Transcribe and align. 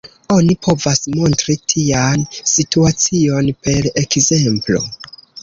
Oni 0.35 0.53
povas 0.67 1.01
montri 1.17 1.55
tian 1.73 2.23
situacion 2.53 3.53
per 3.69 3.93
ekzemplo. 4.05 4.83